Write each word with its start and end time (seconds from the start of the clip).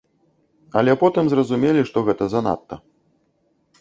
Але 0.79 0.95
потым 1.03 1.29
зразумелі, 1.33 1.81
што 1.91 1.97
гэта 2.11 2.23
занадта. 2.35 2.75